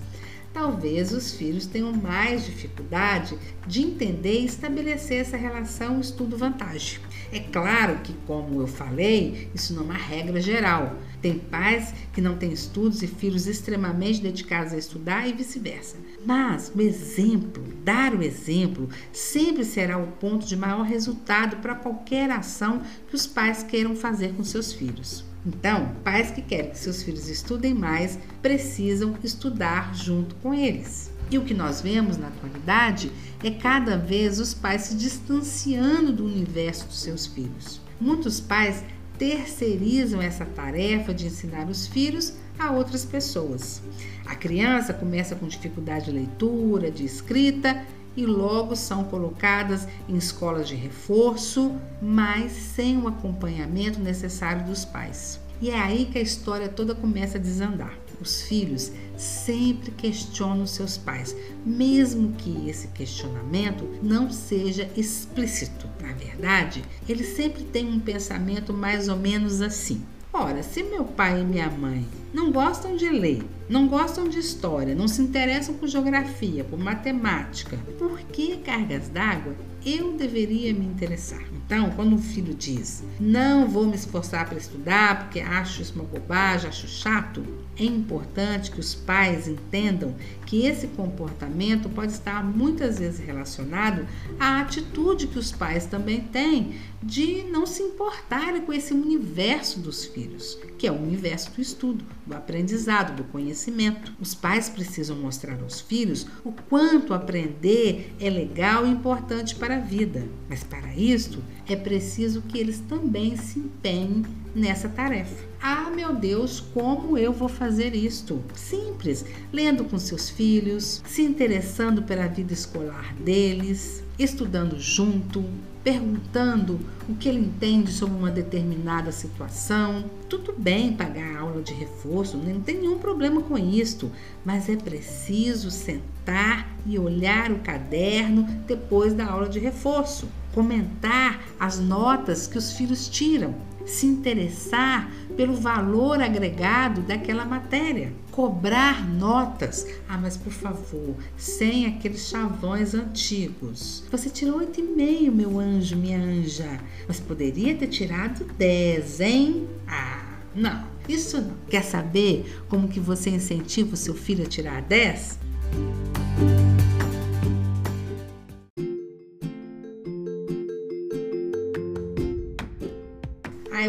talvez 0.53 1.11
os 1.11 1.33
filhos 1.33 1.65
tenham 1.65 1.91
mais 1.93 2.45
dificuldade 2.45 3.37
de 3.65 3.81
entender 3.81 4.41
e 4.41 4.45
estabelecer 4.45 5.21
essa 5.21 5.37
relação 5.37 5.99
estudo-vantagem. 5.99 6.99
É 7.31 7.39
claro 7.39 7.99
que, 8.03 8.13
como 8.27 8.61
eu 8.61 8.67
falei, 8.67 9.49
isso 9.55 9.73
não 9.73 9.83
é 9.83 9.85
uma 9.85 9.93
regra 9.93 10.41
geral. 10.41 10.97
Tem 11.21 11.37
pais 11.37 11.93
que 12.11 12.19
não 12.19 12.35
têm 12.35 12.51
estudos 12.51 13.01
e 13.01 13.07
filhos 13.07 13.47
extremamente 13.47 14.21
dedicados 14.21 14.73
a 14.73 14.77
estudar 14.77 15.27
e 15.27 15.33
vice-versa. 15.33 15.95
Mas 16.25 16.71
o 16.75 16.81
exemplo, 16.81 17.63
dar 17.85 18.13
o 18.13 18.21
exemplo, 18.21 18.89
sempre 19.13 19.63
será 19.63 19.97
o 19.97 20.07
ponto 20.07 20.45
de 20.45 20.57
maior 20.57 20.83
resultado 20.83 21.57
para 21.57 21.75
qualquer 21.75 22.29
ação 22.31 22.81
que 23.07 23.15
os 23.15 23.25
pais 23.25 23.63
queiram 23.63 23.95
fazer 23.95 24.33
com 24.33 24.43
seus 24.43 24.73
filhos. 24.73 25.30
Então, 25.45 25.91
pais 26.03 26.29
que 26.31 26.41
querem 26.41 26.69
que 26.69 26.77
seus 26.77 27.01
filhos 27.01 27.27
estudem 27.27 27.73
mais 27.73 28.19
precisam 28.41 29.15
estudar 29.23 29.95
junto 29.95 30.35
com 30.35 30.53
eles. 30.53 31.11
E 31.31 31.37
o 31.37 31.45
que 31.45 31.53
nós 31.53 31.81
vemos 31.81 32.17
na 32.17 32.27
atualidade 32.27 33.11
é 33.43 33.49
cada 33.49 33.97
vez 33.97 34.39
os 34.39 34.53
pais 34.53 34.83
se 34.83 34.95
distanciando 34.95 36.11
do 36.11 36.25
universo 36.25 36.85
dos 36.87 36.99
seus 36.99 37.25
filhos. 37.25 37.81
Muitos 37.99 38.39
pais 38.39 38.83
terceirizam 39.17 40.21
essa 40.21 40.45
tarefa 40.45 41.13
de 41.13 41.27
ensinar 41.27 41.69
os 41.69 41.87
filhos 41.87 42.33
a 42.59 42.71
outras 42.71 43.05
pessoas. 43.05 43.81
A 44.25 44.35
criança 44.35 44.93
começa 44.93 45.35
com 45.35 45.47
dificuldade 45.47 46.05
de 46.05 46.11
leitura, 46.11 46.91
de 46.91 47.05
escrita 47.05 47.85
e 48.15 48.25
logo 48.25 48.75
são 48.75 49.03
colocadas 49.05 49.87
em 50.07 50.15
escolas 50.15 50.67
de 50.67 50.75
reforço, 50.75 51.75
mas 52.01 52.51
sem 52.51 52.97
o 52.97 53.07
acompanhamento 53.07 53.99
necessário 53.99 54.65
dos 54.65 54.83
pais. 54.85 55.39
E 55.61 55.69
é 55.69 55.79
aí 55.79 56.05
que 56.05 56.17
a 56.17 56.21
história 56.21 56.67
toda 56.67 56.95
começa 56.95 57.37
a 57.37 57.41
desandar. 57.41 57.93
Os 58.19 58.41
filhos 58.41 58.91
sempre 59.17 59.91
questionam 59.91 60.65
seus 60.65 60.97
pais, 60.97 61.35
mesmo 61.65 62.33
que 62.33 62.67
esse 62.69 62.87
questionamento 62.89 63.87
não 64.01 64.31
seja 64.31 64.89
explícito. 64.97 65.87
Na 65.99 66.13
verdade, 66.13 66.83
eles 67.07 67.35
sempre 67.35 67.63
têm 67.63 67.87
um 67.87 67.99
pensamento 67.99 68.73
mais 68.73 69.07
ou 69.07 69.17
menos 69.17 69.61
assim: 69.61 70.03
Ora, 70.33 70.63
se 70.63 70.81
meu 70.81 71.03
pai 71.03 71.41
e 71.41 71.43
minha 71.43 71.69
mãe 71.69 72.07
não 72.33 72.53
gostam 72.53 72.95
de 72.95 73.09
ler, 73.09 73.43
não 73.67 73.85
gostam 73.85 74.29
de 74.29 74.39
história, 74.39 74.95
não 74.95 75.05
se 75.05 75.21
interessam 75.21 75.75
por 75.75 75.89
geografia, 75.89 76.63
por 76.63 76.79
matemática, 76.79 77.77
por 77.99 78.17
que 78.17 78.55
cargas 78.55 79.09
d'água 79.09 79.53
eu 79.85 80.13
deveria 80.13 80.73
me 80.73 80.85
interessar? 80.85 81.43
Então, 81.53 81.89
quando 81.91 82.13
um 82.13 82.21
filho 82.21 82.53
diz, 82.53 83.03
não 83.19 83.67
vou 83.67 83.85
me 83.85 83.95
esforçar 83.95 84.47
para 84.47 84.57
estudar 84.57 85.23
porque 85.23 85.41
acho 85.41 85.81
isso 85.81 85.95
uma 85.95 86.05
bobagem, 86.05 86.69
acho 86.69 86.87
chato, 86.87 87.43
é 87.77 87.83
importante 87.83 88.71
que 88.71 88.79
os 88.79 88.95
pais 88.95 89.49
entendam 89.49 90.15
que 90.51 90.65
esse 90.65 90.87
comportamento 90.87 91.87
pode 91.87 92.11
estar 92.11 92.43
muitas 92.43 92.99
vezes 92.99 93.25
relacionado 93.25 94.05
à 94.37 94.59
atitude 94.59 95.27
que 95.27 95.39
os 95.39 95.49
pais 95.49 95.85
também 95.85 96.19
têm 96.19 96.73
de 97.01 97.43
não 97.43 97.65
se 97.65 97.81
importarem 97.81 98.61
com 98.61 98.73
esse 98.73 98.93
universo 98.93 99.79
dos 99.79 100.03
filhos, 100.03 100.59
que 100.77 100.85
é 100.85 100.91
o 100.91 101.01
universo 101.01 101.51
do 101.51 101.61
estudo, 101.61 102.03
do 102.27 102.35
aprendizado, 102.35 103.15
do 103.15 103.23
conhecimento. 103.23 104.13
Os 104.19 104.35
pais 104.35 104.67
precisam 104.67 105.15
mostrar 105.15 105.57
aos 105.63 105.79
filhos 105.79 106.27
o 106.43 106.51
quanto 106.51 107.13
aprender 107.13 108.13
é 108.19 108.29
legal 108.29 108.85
e 108.85 108.89
importante 108.89 109.55
para 109.55 109.77
a 109.77 109.79
vida, 109.79 110.27
mas 110.49 110.65
para 110.65 110.93
isso 110.93 111.41
é 111.65 111.77
preciso 111.77 112.41
que 112.41 112.59
eles 112.59 112.79
também 112.89 113.37
se 113.37 113.57
empenhem 113.57 114.25
nessa 114.53 114.89
tarefa. 114.89 115.50
Ah, 115.63 115.91
meu 115.95 116.11
Deus, 116.11 116.59
como 116.59 117.15
eu 117.19 117.31
vou 117.31 117.47
fazer 117.47 117.93
isto? 117.93 118.41
Simples, 118.55 119.23
lendo 119.53 119.83
com 119.83 119.99
seus 119.99 120.27
filhos, 120.27 121.03
se 121.05 121.21
interessando 121.21 122.01
pela 122.01 122.25
vida 122.25 122.51
escolar 122.51 123.13
deles, 123.17 124.03
estudando 124.17 124.79
junto, 124.79 125.45
perguntando 125.83 126.79
o 127.07 127.13
que 127.13 127.29
ele 127.29 127.41
entende 127.41 127.91
sobre 127.91 128.17
uma 128.17 128.31
determinada 128.31 129.11
situação. 129.11 130.03
Tudo 130.27 130.51
bem 130.57 130.93
pagar 130.93 131.37
aula 131.37 131.61
de 131.61 131.75
reforço, 131.75 132.37
não 132.37 132.59
tem 132.59 132.79
nenhum 132.79 132.97
problema 132.97 133.43
com 133.43 133.55
isto, 133.55 134.11
mas 134.43 134.67
é 134.67 134.75
preciso 134.75 135.69
sentar 135.69 136.75
e 136.87 136.97
olhar 136.97 137.51
o 137.51 137.59
caderno 137.59 138.47
depois 138.65 139.13
da 139.13 139.27
aula 139.27 139.47
de 139.47 139.59
reforço, 139.59 140.27
comentar 140.55 141.43
as 141.59 141.77
notas 141.77 142.47
que 142.47 142.57
os 142.57 142.71
filhos 142.71 143.07
tiram 143.07 143.53
se 143.85 144.05
interessar 144.05 145.11
pelo 145.35 145.55
valor 145.55 146.21
agregado 146.21 147.01
daquela 147.01 147.45
matéria, 147.45 148.13
cobrar 148.31 149.07
notas. 149.07 149.87
Ah, 150.07 150.17
mas 150.17 150.37
por 150.37 150.51
favor, 150.51 151.15
sem 151.37 151.85
aqueles 151.85 152.27
chavões 152.27 152.93
antigos. 152.93 154.03
Você 154.11 154.29
tirou 154.29 154.59
8,5, 154.59 155.31
meu 155.31 155.59
anjo, 155.59 155.95
minha 155.95 156.19
anja, 156.19 156.79
mas 157.07 157.19
poderia 157.19 157.75
ter 157.75 157.87
tirado 157.87 158.45
10, 158.57 159.19
hein? 159.21 159.67
Ah, 159.87 160.39
não, 160.55 160.83
isso 161.07 161.41
não. 161.41 161.55
Quer 161.69 161.83
saber 161.83 162.63
como 162.67 162.87
que 162.87 162.99
você 162.99 163.29
incentiva 163.29 163.93
o 163.93 163.97
seu 163.97 164.13
filho 164.13 164.43
a 164.43 164.47
tirar 164.47 164.81
10? 164.81 165.50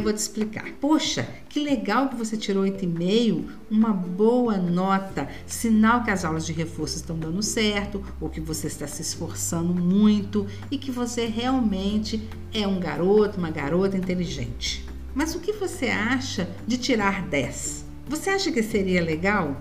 Vou 0.02 0.12
te 0.12 0.18
explicar. 0.18 0.64
Poxa, 0.80 1.28
que 1.48 1.60
legal 1.60 2.08
que 2.08 2.16
você 2.16 2.36
tirou 2.36 2.64
8,5, 2.64 3.44
uma 3.70 3.92
boa 3.92 4.56
nota, 4.56 5.28
sinal 5.46 6.02
que 6.04 6.10
as 6.10 6.24
aulas 6.24 6.44
de 6.44 6.52
reforço 6.52 6.96
estão 6.96 7.18
dando 7.18 7.42
certo, 7.42 8.04
ou 8.20 8.28
que 8.28 8.40
você 8.40 8.66
está 8.66 8.86
se 8.86 9.02
esforçando 9.02 9.72
muito 9.74 10.46
e 10.70 10.76
que 10.76 10.90
você 10.90 11.26
realmente 11.26 12.28
é 12.52 12.66
um 12.66 12.78
garoto, 12.78 13.38
uma 13.38 13.50
garota 13.50 13.96
inteligente. 13.96 14.84
Mas 15.14 15.34
o 15.34 15.40
que 15.40 15.52
você 15.52 15.86
acha 15.86 16.48
de 16.66 16.76
tirar 16.78 17.22
10? 17.26 17.84
Você 18.08 18.30
acha 18.30 18.50
que 18.50 18.62
seria 18.62 19.02
legal? 19.02 19.60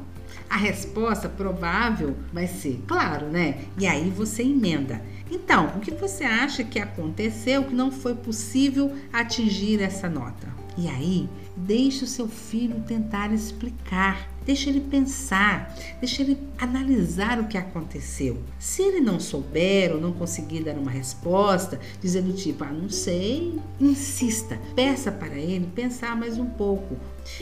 A 0.50 0.58
resposta 0.58 1.30
provável 1.30 2.16
vai 2.34 2.48
ser, 2.48 2.82
claro, 2.88 3.28
né? 3.28 3.66
E 3.78 3.88
aí 3.88 4.10
você 4.10 4.44
emenda. 4.44 5.02
Então, 5.32 5.68
o 5.78 5.80
que 5.80 5.92
você 5.92 6.26
acha 6.26 6.62
que 6.62 6.78
aconteceu 6.78 7.64
que 7.64 7.74
não 7.74 7.90
foi 7.90 8.14
possível 8.14 8.94
atingir 9.14 9.82
essa 9.82 10.10
nota? 10.10 10.48
E 10.78 10.90
aí, 10.90 11.30
deixe 11.56 12.04
o 12.04 12.08
seu 12.08 12.28
filho 12.28 12.82
tentar 12.88 13.34
explicar, 13.34 14.30
deixe 14.46 14.70
ele 14.70 14.82
pensar, 14.82 15.76
deixe 16.00 16.22
ele 16.22 16.38
analisar 16.58 17.40
o 17.40 17.48
que 17.48 17.58
aconteceu. 17.58 18.42
Se 18.60 18.82
ele 18.82 19.02
não 19.02 19.20
souber 19.20 19.92
ou 19.94 20.02
não 20.02 20.12
conseguir 20.14 20.64
dar 20.64 20.76
uma 20.76 20.92
resposta, 20.92 21.80
dizendo 22.02 22.34
tipo, 22.34 22.64
ah, 22.64 22.72
não 22.72 22.90
sei, 22.90 23.60
insista, 23.80 24.60
peça 24.76 25.12
para 25.12 25.36
ele 25.36 25.68
pensar 25.74 26.16
mais 26.16 26.38
um 26.38 26.46
pouco. 26.46 26.98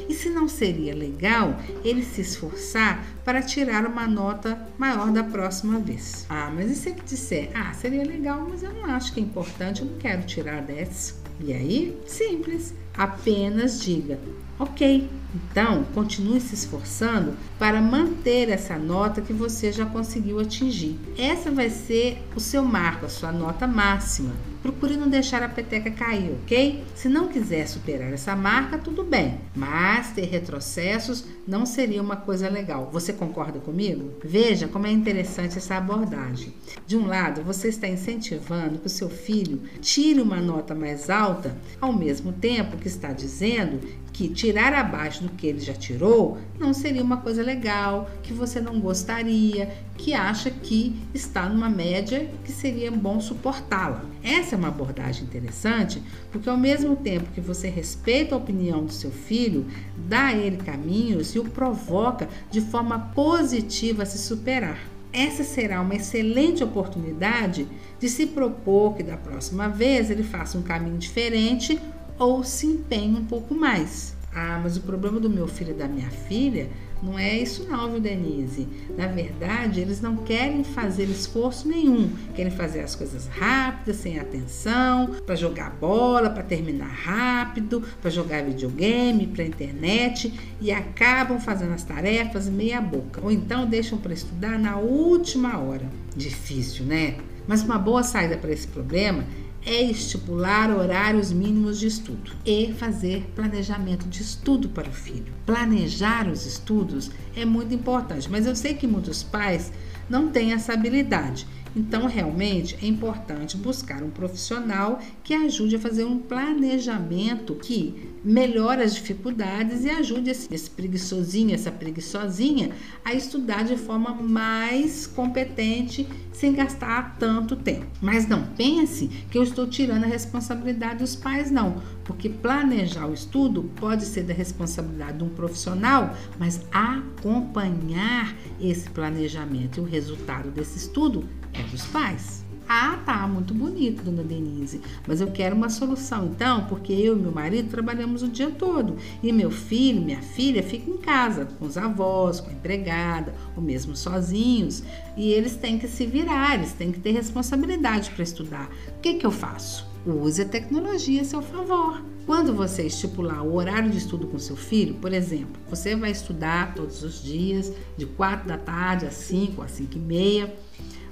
E 0.10 0.14
se 0.14 0.30
não 0.30 0.48
seria 0.48 0.94
legal 0.94 1.58
ele 1.86 2.04
se 2.04 2.22
esforçar 2.22 3.06
para 3.24 3.42
tirar 3.42 3.86
uma 3.86 4.08
nota 4.08 4.68
maior 4.78 5.12
da 5.12 5.24
próxima 5.24 5.80
vez? 5.80 6.26
Ah, 6.30 6.52
mas 6.54 6.70
e 6.70 6.76
se 6.76 6.90
ele 6.90 7.02
disser, 7.06 7.50
ah, 7.54 7.74
seria 7.74 8.04
legal, 8.04 8.46
mas 8.50 8.62
eu 8.62 8.74
não 8.74 8.86
acho 8.86 9.14
que 9.14 9.20
é 9.20 9.24
importante, 9.24 9.82
eu 9.82 9.88
não 9.88 9.98
quero 9.98 10.24
tirar 10.24 10.62
10. 10.62 11.19
E 11.40 11.54
aí, 11.54 11.98
simples, 12.06 12.74
apenas 12.94 13.82
diga, 13.82 14.20
ok, 14.60 15.08
então, 15.34 15.84
continue 15.94 16.42
se 16.42 16.56
esforçando 16.56 17.34
para 17.58 17.82
manter 17.82 18.50
essa 18.50 18.78
nota 18.78 19.22
que 19.22 19.34
você 19.34 19.72
já 19.72 19.86
conseguiu 19.86 20.40
atingir. 20.40 21.00
Essa 21.18 21.52
vai 21.52 21.70
ser 21.70 22.24
o 22.36 22.40
seu 22.40 22.64
marco, 22.64 23.06
a 23.06 23.10
sua 23.10 23.32
nota 23.32 23.68
máxima. 23.68 24.34
Procure 24.62 24.98
não 24.98 25.08
deixar 25.08 25.42
a 25.42 25.48
peteca 25.48 25.90
cair, 25.90 26.36
ok? 26.44 26.84
Se 26.94 27.08
não 27.08 27.30
quiser 27.30 27.66
superar 27.66 28.12
essa 28.12 28.36
marca, 28.36 28.78
tudo 28.78 29.06
bem, 29.06 29.40
mas 29.56 30.12
ter 30.12 30.26
retrocessos 30.26 31.24
não 31.48 31.66
seria 31.66 32.02
uma 32.02 32.18
coisa 32.18 32.50
legal. 32.50 32.90
Você 32.92 33.14
concorda 33.14 33.60
comigo? 33.60 34.12
Veja 34.22 34.68
como 34.68 34.86
é 34.86 34.92
interessante 34.92 35.58
essa 35.58 35.76
abordagem. 35.78 36.54
De 36.86 36.98
um 36.98 37.08
lado, 37.08 37.42
você 37.42 37.70
está 37.70 37.88
incentivando 37.88 38.80
que 38.80 38.88
o 38.88 38.90
seu 38.90 39.10
filho 39.10 39.62
tire 39.80 40.20
uma 40.20 40.42
nota 40.42 40.76
mais 40.76 41.10
alta, 41.10 41.56
ao 41.80 41.94
mesmo 41.94 42.34
tempo 42.34 42.76
que 42.76 42.88
está 42.88 43.14
dizendo 43.14 43.80
que 44.12 44.28
tirar 44.28 44.74
abaixo 44.74 45.19
do 45.22 45.30
que 45.30 45.48
ele 45.48 45.60
já 45.60 45.74
tirou 45.74 46.38
não 46.60 46.74
seria 46.74 47.04
uma 47.04 47.18
coisa 47.18 47.42
legal, 47.42 48.10
que 48.22 48.34
você 48.34 48.60
não 48.60 48.80
gostaria, 48.80 49.70
que 49.98 50.14
acha 50.14 50.50
que 50.50 50.96
está 51.14 51.48
numa 51.48 51.70
média 51.70 52.30
que 52.44 52.52
seria 52.52 52.92
bom 52.92 53.20
suportá-la. 53.20 54.04
Essa 54.24 54.56
é 54.56 54.58
uma 54.58 54.68
abordagem 54.68 55.24
interessante, 55.24 56.02
porque 56.32 56.50
ao 56.50 56.58
mesmo 56.58 56.96
tempo 56.96 57.32
que 57.34 57.42
você 57.42 57.70
respeita 57.70 58.36
a 58.36 58.38
opinião 58.38 58.86
do 58.86 58.92
seu 58.92 59.12
filho, 59.12 59.66
dá 59.98 60.28
a 60.28 60.34
ele 60.34 60.58
caminhos 60.58 61.36
e 61.36 61.40
o 61.40 61.46
provoca 61.46 62.28
de 62.52 62.62
forma 62.62 63.00
positiva 63.14 64.04
a 64.04 64.06
se 64.06 64.18
superar. 64.18 64.80
Essa 65.12 65.44
será 65.44 65.82
uma 65.82 65.96
excelente 65.96 66.64
oportunidade 66.64 67.68
de 68.00 68.08
se 68.08 68.28
propor 68.28 68.96
que 68.96 69.02
da 69.02 69.18
próxima 69.18 69.68
vez 69.68 70.12
ele 70.12 70.24
faça 70.24 70.58
um 70.58 70.62
caminho 70.62 70.98
diferente 70.98 71.80
ou 72.20 72.44
se 72.44 72.68
empenhe 72.68 73.18
um 73.18 73.26
pouco 73.26 73.56
mais. 73.56 74.19
Ah, 74.34 74.60
mas 74.62 74.78
o 74.78 74.82
problema 74.82 75.20
do 75.20 75.30
meu 75.30 75.48
filho 75.48 75.72
e 75.72 75.74
da 75.74 75.88
minha 75.88 76.10
filha 76.10 76.70
não 77.02 77.18
é 77.18 77.38
isso 77.38 77.64
não, 77.64 77.90
viu, 77.90 78.00
Denise? 78.00 78.68
Na 78.98 79.08
verdade, 79.08 79.80
eles 79.80 80.02
não 80.02 80.18
querem 80.18 80.64
fazer 80.66 81.06
esforço 81.06 81.68
nenhum. 81.68 82.10
Querem 82.36 82.52
fazer 82.52 82.82
as 82.82 82.94
coisas 82.94 83.28
rápidas, 83.28 83.96
sem 83.96 84.20
atenção, 84.20 85.16
para 85.26 85.36
jogar 85.36 85.70
bola, 85.80 86.30
para 86.30 86.44
terminar 86.44 86.90
rápido, 86.90 87.82
para 88.02 88.12
jogar 88.12 88.44
videogame, 88.44 89.28
para 89.28 89.46
internet 89.46 90.38
e 90.60 90.72
acabam 90.72 91.40
fazendo 91.40 91.74
as 91.74 91.84
tarefas 91.84 92.50
meia 92.50 92.82
boca. 92.82 93.22
Ou 93.24 93.32
então 93.32 93.66
deixam 93.66 93.98
para 93.98 94.14
estudar 94.14 94.60
na 94.60 94.78
última 94.78 95.58
hora. 95.58 95.90
Difícil, 96.16 96.86
né? 96.86 97.16
Mas 97.48 97.64
uma 97.64 97.80
boa 97.80 98.04
saída 98.04 98.38
para 98.38 98.52
esse 98.52 98.68
problema 98.68 99.24
é 99.66 99.82
estipular 99.84 100.70
horários 100.72 101.32
mínimos 101.32 101.80
de 101.80 101.88
estudo 101.88 102.32
e 102.46 102.74
fazer 102.74 103.32
planejamento 103.36 104.08
de 104.08 104.22
estudo 104.22 104.70
para 104.70 104.90
o 104.90 104.94
filho. 104.94 105.34
Planejar 105.46 106.28
os 106.28 106.46
estudos 106.46 107.12
é 107.36 107.46
muito 107.46 107.74
importante, 107.74 108.30
mas 108.30 108.46
eu 108.46 108.56
sei 108.56 108.74
que 108.74 108.88
muitos 108.88 109.24
pais 109.24 109.72
não 110.10 110.30
têm 110.30 110.54
essa 110.54 110.74
habilidade. 110.74 111.46
Então, 111.76 112.08
realmente 112.08 112.78
é 112.82 112.88
importante 112.88 113.58
buscar 113.58 114.04
um 114.04 114.10
profissional 114.10 115.00
que 115.24 115.34
ajude 115.34 115.76
a 115.76 115.80
fazer 115.80 116.04
um 116.04 116.18
planejamento 116.18 117.56
que 117.56 118.10
melhore 118.24 118.82
as 118.82 118.96
dificuldades 118.96 119.84
e 119.84 119.90
ajude 119.90 120.30
esse, 120.30 120.54
esse 120.54 120.70
preguiçosinho, 120.70 121.54
essa 121.54 121.72
preguiçosinha 121.72 122.72
a 123.04 123.14
estudar 123.14 123.64
de 123.64 123.78
forma 123.78 124.14
mais 124.14 125.08
competente, 125.08 126.08
sem 126.34 126.54
gastar 126.54 127.18
tanto 127.18 127.56
tempo. 127.56 127.86
Mas 128.02 128.28
não 128.28 128.44
pense 128.58 129.08
que 129.30 129.38
eu 129.38 129.44
estou 129.44 129.68
tirando 129.68 130.04
a 130.04 130.08
responsabilidade 130.08 131.00
dos 131.00 131.16
pais, 131.16 131.52
não, 131.52 131.82
porque 132.10 132.28
planejar 132.28 133.06
o 133.06 133.14
estudo 133.14 133.70
pode 133.76 134.04
ser 134.04 134.24
da 134.24 134.34
responsabilidade 134.34 135.20
de 135.20 135.24
um 135.24 135.30
profissional, 135.30 136.16
mas 136.40 136.60
acompanhar 136.72 138.36
esse 138.60 138.90
planejamento 138.90 139.78
e 139.78 139.82
o 139.82 139.84
resultado 139.84 140.50
desse 140.50 140.80
estudo 140.80 141.30
é 141.54 141.62
dos 141.62 141.86
pais. 141.86 142.44
Ah, 142.68 143.00
tá, 143.06 143.28
muito 143.28 143.54
bonito, 143.54 144.02
dona 144.02 144.24
Denise, 144.24 144.82
mas 145.08 145.22
eu 145.22 145.30
quero 145.30 145.56
uma 145.56 145.70
solução 145.70 146.26
então, 146.26 146.66
porque 146.66 146.94
eu 146.94 147.16
e 147.16 147.22
meu 147.22 147.32
marido 147.32 147.70
trabalhamos 147.70 148.24
o 148.24 148.28
dia 148.28 148.50
todo 148.50 148.98
e 149.22 149.32
meu 149.32 149.52
filho, 149.52 150.02
minha 150.02 150.22
filha 150.24 150.64
ficam 150.64 150.96
em 150.96 150.98
casa 150.98 151.46
com 151.46 151.66
os 151.66 151.78
avós, 151.78 152.40
com 152.40 152.50
a 152.50 152.54
empregada, 152.54 153.36
ou 153.56 153.62
mesmo 153.62 153.96
sozinhos, 153.96 154.84
e 155.16 155.32
eles 155.32 155.56
têm 155.56 155.78
que 155.78 155.88
se 155.88 156.08
virar, 156.08 156.56
eles 156.56 156.74
têm 156.74 156.92
que 156.92 157.00
ter 157.00 157.12
responsabilidade 157.12 158.10
para 158.10 158.24
estudar. 158.24 158.68
O 158.98 159.00
que, 159.00 159.14
que 159.14 159.26
eu 159.28 159.32
faço? 159.32 159.89
Use 160.06 160.42
a 160.42 160.46
tecnologia 160.46 161.22
a 161.22 161.26
seu 161.26 161.42
favor. 161.42 162.02
Quando 162.26 162.54
você 162.54 162.84
estipular 162.84 163.44
o 163.44 163.56
horário 163.56 163.90
de 163.90 163.98
estudo 163.98 164.28
com 164.28 164.40
seu 164.40 164.56
filho, 164.56 164.96
por 164.96 165.14
exemplo, 165.14 165.60
você 165.70 165.96
vai 165.96 166.12
estudar 166.12 166.74
todos 166.74 167.04
os 167.04 167.24
dias, 167.24 167.74
de 167.98 168.06
4 168.06 168.48
da 168.48 168.58
tarde 168.58 169.06
às 169.06 169.16
5, 169.16 169.62
às 169.62 169.72
5 169.72 169.98
e 169.98 170.00
meia 170.00 170.56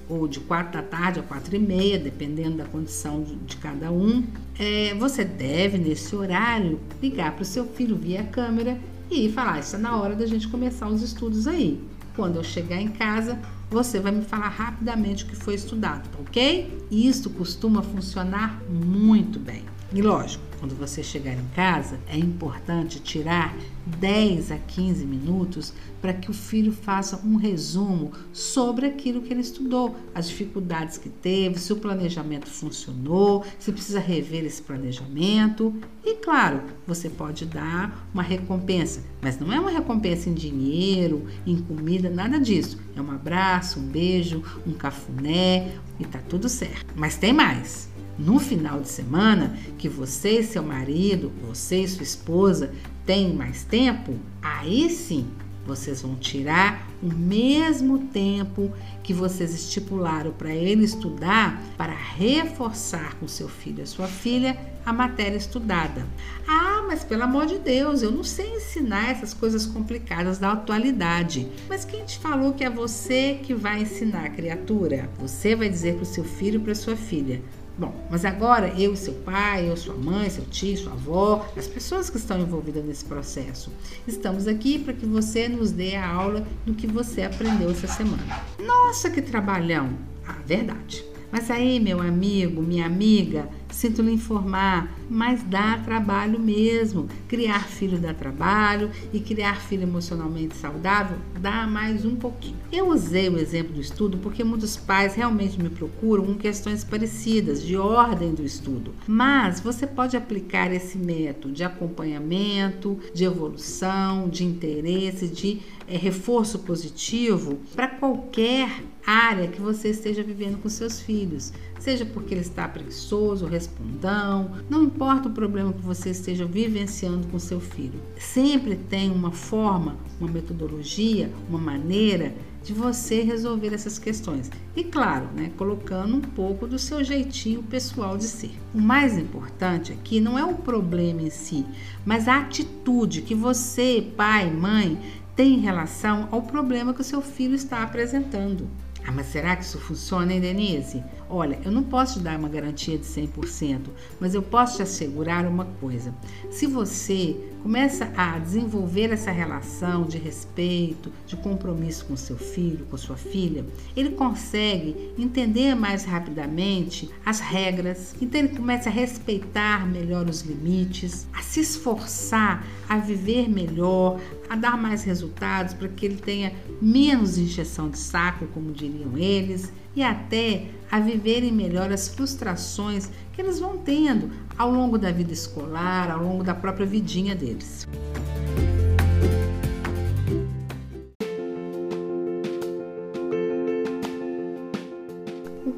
ou 0.09 0.27
de 0.27 0.39
quatro 0.39 0.73
da 0.73 0.81
tarde 0.81 1.19
a 1.19 1.23
quatro 1.23 1.55
e 1.55 1.59
meia, 1.59 1.99
dependendo 1.99 2.57
da 2.57 2.65
condição 2.65 3.23
de, 3.45 3.57
cada 3.57 3.91
um. 3.91 4.23
É, 4.57 4.93
você 4.95 5.23
deve, 5.23 5.77
nesse 5.77 6.15
horário, 6.15 6.79
ligar 7.01 7.33
para 7.33 7.41
o 7.41 7.45
seu 7.45 7.65
filho 7.65 7.95
via 7.95 8.23
câmera 8.23 8.79
e 9.11 9.29
falar: 9.29 9.59
está 9.59 9.77
na 9.77 9.97
hora 9.97 10.15
da 10.15 10.25
gente 10.25 10.47
começar 10.47 10.87
os 10.87 11.01
estudos 11.01 11.47
aí. 11.47 11.81
Quando 12.15 12.37
eu 12.37 12.43
chegar 12.43 12.81
em 12.81 12.87
casa, 12.87 13.37
você 13.69 13.99
vai 13.99 14.11
me 14.11 14.23
falar 14.23 14.49
rapidamente 14.49 15.23
o 15.23 15.27
que 15.27 15.35
foi 15.35 15.55
estudado, 15.55 16.07
tá 16.09 16.17
ok? 16.19 16.85
Isso 16.89 17.29
costuma 17.31 17.81
funcionar 17.81 18.61
muito 18.69 19.39
bem. 19.39 19.63
E 19.93 20.01
lógico, 20.01 20.43
quando 20.59 20.75
você 20.75 21.03
chegar 21.03 21.33
em 21.33 21.45
casa, 21.55 21.99
é 22.07 22.17
importante 22.17 22.99
tirar 22.99 23.55
10 23.85 24.51
a 24.51 24.57
15 24.57 25.05
minutos 25.05 25.73
para 26.01 26.13
que 26.13 26.29
o 26.29 26.33
filho 26.33 26.71
faça 26.71 27.21
um 27.25 27.35
resumo 27.35 28.11
sobre 28.33 28.85
aquilo 28.85 29.21
que 29.21 29.33
ele 29.33 29.41
estudou, 29.41 29.95
as 30.13 30.27
dificuldades 30.27 30.97
que 30.97 31.09
teve, 31.09 31.59
se 31.59 31.71
o 31.71 31.77
planejamento 31.77 32.47
funcionou, 32.47 33.45
se 33.59 33.71
precisa 33.71 33.99
rever 33.99 34.45
esse 34.45 34.61
planejamento. 34.61 35.73
E 36.03 36.15
claro, 36.15 36.61
você 36.85 37.09
pode 37.09 37.45
dar 37.45 38.07
uma 38.13 38.23
recompensa, 38.23 39.03
mas 39.21 39.39
não 39.39 39.51
é 39.51 39.59
uma 39.59 39.71
recompensa 39.71 40.29
em 40.29 40.33
dinheiro, 40.33 41.27
em 41.45 41.57
comida, 41.57 42.09
nada 42.09 42.39
disso. 42.39 42.77
É 42.95 43.01
um 43.01 43.11
abraço, 43.11 43.79
um 43.79 43.87
beijo, 43.87 44.43
um 44.65 44.73
cafuné 44.73 45.71
e 45.99 46.05
tá 46.05 46.19
tudo 46.27 46.49
certo. 46.49 46.93
Mas 46.95 47.17
tem 47.17 47.33
mais 47.33 47.89
no 48.17 48.39
final 48.39 48.79
de 48.79 48.89
semana 48.89 49.57
que 49.77 49.87
você 49.87 50.39
e 50.39 50.43
seu 50.43 50.63
marido, 50.63 51.31
você 51.45 51.83
e 51.83 51.87
sua 51.87 52.03
esposa 52.03 52.71
têm 53.05 53.33
mais 53.33 53.63
tempo, 53.63 54.15
aí 54.41 54.89
sim 54.89 55.27
vocês 55.67 56.01
vão 56.01 56.15
tirar 56.15 56.87
o 57.03 57.13
mesmo 57.13 57.99
tempo 58.07 58.71
que 59.03 59.13
vocês 59.13 59.53
estipularam 59.53 60.31
para 60.31 60.49
ele 60.49 60.85
estudar 60.85 61.61
para 61.77 61.93
reforçar 61.93 63.15
com 63.15 63.27
seu 63.27 63.49
filho 63.49 63.83
e 63.83 63.87
sua 63.87 64.07
filha 64.07 64.57
a 64.85 64.93
matéria 64.93 65.35
estudada. 65.35 66.07
Ah, 66.47 66.85
mas 66.87 67.03
pelo 67.03 67.23
amor 67.23 67.45
de 67.45 67.57
Deus, 67.57 68.01
eu 68.01 68.09
não 68.09 68.23
sei 68.23 68.55
ensinar 68.55 69.09
essas 69.11 69.33
coisas 69.33 69.65
complicadas 69.65 70.37
da 70.37 70.53
atualidade. 70.53 71.45
Mas 71.67 71.83
quem 71.83 72.05
te 72.05 72.17
falou 72.17 72.53
que 72.53 72.63
é 72.63 72.69
você 72.69 73.41
que 73.43 73.53
vai 73.53 73.81
ensinar, 73.81 74.29
criatura? 74.29 75.09
Você 75.19 75.53
vai 75.53 75.67
dizer 75.67 75.95
para 75.95 76.03
o 76.03 76.05
seu 76.05 76.23
filho 76.23 76.61
e 76.61 76.63
para 76.63 76.73
sua 76.73 76.95
filha: 76.95 77.41
Bom, 77.77 77.93
mas 78.09 78.25
agora 78.25 78.69
eu 78.69 78.93
e 78.93 78.97
seu 78.97 79.13
pai, 79.13 79.69
eu, 79.69 79.77
sua 79.77 79.93
mãe, 79.93 80.27
seu 80.31 80.43
tio, 80.45 80.75
sua 80.77 80.93
avó, 80.93 81.47
as 81.55 81.67
pessoas 81.67 82.09
que 82.09 82.17
estão 82.17 82.39
envolvidas 82.39 82.83
nesse 82.83 83.05
processo, 83.05 83.71
estamos 84.07 84.47
aqui 84.47 84.79
para 84.79 84.93
que 84.93 85.05
você 85.05 85.47
nos 85.47 85.71
dê 85.71 85.95
a 85.95 86.09
aula 86.09 86.47
do 86.65 86.73
que 86.73 86.87
você 86.87 87.21
aprendeu 87.21 87.69
essa 87.69 87.87
semana. 87.87 88.41
Nossa, 88.59 89.11
que 89.11 89.21
trabalhão! 89.21 89.89
Ah, 90.27 90.37
verdade. 90.45 91.05
Mas 91.31 91.51
aí, 91.51 91.79
meu 91.79 92.01
amigo, 92.01 92.63
minha 92.63 92.85
amiga, 92.85 93.47
sinto 93.69 94.01
lhe 94.01 94.11
informar, 94.11 94.91
mas 95.09 95.43
dá 95.43 95.77
trabalho 95.77 96.39
mesmo. 96.39 97.07
Criar 97.27 97.67
filho 97.67 97.97
dá 97.97 98.13
trabalho 98.13 98.89
e 99.13 99.19
criar 99.19 99.61
filho 99.61 99.83
emocionalmente 99.83 100.55
saudável 100.55 101.17
dá 101.39 101.67
mais 101.67 102.05
um 102.05 102.15
pouquinho. 102.15 102.57
Eu 102.71 102.89
usei 102.89 103.29
o 103.29 103.37
exemplo 103.37 103.73
do 103.73 103.81
estudo 103.81 104.17
porque 104.17 104.43
muitos 104.43 104.75
pais 104.75 105.15
realmente 105.15 105.61
me 105.61 105.69
procuram 105.69 106.25
com 106.25 106.35
questões 106.35 106.83
parecidas, 106.83 107.63
de 107.63 107.77
ordem 107.77 108.33
do 108.33 108.43
estudo. 108.43 108.93
Mas 109.07 109.59
você 109.59 109.85
pode 109.85 110.17
aplicar 110.17 110.71
esse 110.71 110.97
método 110.97 111.53
de 111.53 111.63
acompanhamento, 111.63 112.99
de 113.13 113.23
evolução, 113.23 114.27
de 114.29 114.43
interesse, 114.43 115.27
de 115.27 115.61
é, 115.87 115.97
reforço 115.97 116.59
positivo 116.59 117.59
para 117.75 117.87
qualquer 117.87 118.83
área 119.05 119.47
que 119.47 119.61
você 119.61 119.89
esteja 119.89 120.21
vivendo 120.21 120.61
com 120.61 120.67
seus 120.67 120.99
filhos, 120.99 121.53
seja 121.79 122.05
porque 122.05 122.33
ele 122.33 122.41
está 122.41 122.67
preguiçoso, 122.67 123.45
respondão, 123.57 124.51
não 124.69 124.83
importa 124.83 125.27
o 125.27 125.31
problema 125.31 125.73
que 125.73 125.81
você 125.81 126.11
esteja 126.11 126.45
vivenciando 126.45 127.27
com 127.27 127.39
seu 127.39 127.59
filho. 127.59 127.99
Sempre 128.17 128.75
tem 128.75 129.09
uma 129.09 129.31
forma, 129.31 129.97
uma 130.19 130.29
metodologia, 130.29 131.31
uma 131.49 131.59
maneira 131.59 132.33
de 132.63 132.73
você 132.73 133.21
resolver 133.21 133.73
essas 133.73 133.97
questões. 133.97 134.51
E 134.75 134.83
claro, 134.83 135.27
né, 135.33 135.51
colocando 135.57 136.15
um 136.15 136.21
pouco 136.21 136.67
do 136.67 136.77
seu 136.77 137.03
jeitinho 137.03 137.63
pessoal 137.63 138.17
de 138.17 138.25
ser. 138.25 138.51
O 138.75 138.79
mais 138.79 139.17
importante 139.17 139.91
aqui 139.91 140.19
não 140.19 140.37
é 140.37 140.43
o 140.43 140.55
problema 140.55 141.21
em 141.21 141.29
si, 141.29 141.65
mas 142.05 142.27
a 142.27 142.39
atitude 142.39 143.21
que 143.21 143.33
você, 143.33 144.05
pai, 144.15 144.51
mãe, 144.51 144.99
tem 145.35 145.53
em 145.53 145.61
relação 145.61 146.27
ao 146.31 146.41
problema 146.41 146.93
que 146.93 147.01
o 147.01 147.05
seu 147.05 147.21
filho 147.21 147.55
está 147.55 147.83
apresentando. 147.83 148.67
Ah, 149.07 149.11
mas 149.13 149.27
será 149.27 149.55
que 149.55 149.63
isso 149.63 149.79
funciona, 149.79 150.33
hein, 150.33 150.41
Denise? 150.41 151.01
Olha, 151.29 151.59
eu 151.65 151.71
não 151.71 151.83
posso 151.83 152.19
te 152.19 152.19
dar 152.23 152.39
uma 152.39 152.47
garantia 152.47 152.97
de 152.97 153.03
100%, 153.03 153.87
mas 154.19 154.33
eu 154.33 154.41
posso 154.41 154.77
te 154.77 154.83
assegurar 154.83 155.45
uma 155.45 155.65
coisa. 155.65 156.13
Se 156.49 156.65
você 156.65 157.35
começa 157.61 158.09
a 158.15 158.39
desenvolver 158.39 159.11
essa 159.11 159.29
relação 159.29 160.05
de 160.05 160.17
respeito, 160.17 161.11
de 161.25 161.35
compromisso 161.35 162.05
com 162.05 162.15
seu 162.15 162.37
filho, 162.37 162.85
com 162.85 162.95
sua 162.95 163.17
filha, 163.17 163.65
ele 163.95 164.11
consegue 164.11 165.11
entender 165.17 165.75
mais 165.75 166.05
rapidamente 166.05 167.09
as 167.25 167.41
regras, 167.41 168.15
então 168.21 168.39
ele 168.39 168.55
começa 168.55 168.87
a 168.87 168.91
respeitar 168.91 169.85
melhor 169.85 170.29
os 170.29 170.41
limites, 170.41 171.27
a 171.33 171.41
se 171.41 171.59
esforçar 171.59 172.65
a 172.87 172.97
viver 172.97 173.49
melhor, 173.49 174.17
a 174.49 174.55
dar 174.55 174.77
mais 174.77 175.03
resultados 175.03 175.73
para 175.73 175.89
que 175.89 176.05
ele 176.05 176.17
tenha 176.17 176.53
menos 176.81 177.37
injeção 177.37 177.89
de 177.89 177.97
saco, 177.97 178.47
como 178.53 178.71
diriam 178.71 179.17
eles, 179.17 179.73
e 179.97 180.03
até 180.03 180.67
a 180.91 180.99
viverem 180.99 181.51
melhor 181.51 181.91
as 181.91 182.07
frustrações 182.07 183.09
que 183.33 183.41
eles 183.41 183.59
vão 183.59 183.79
tendo 183.79 184.29
ao 184.55 184.69
longo 184.69 184.95
da 184.95 185.11
vida 185.11 185.33
escolar, 185.33 186.11
ao 186.11 186.23
longo 186.23 186.43
da 186.43 186.53
própria 186.53 186.85
vidinha 186.85 187.35
deles. 187.35 187.87